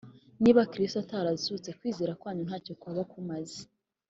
[0.41, 3.59] Niba Kristo atarazutse kwizera kwanyu nta cyo kwaba kumaze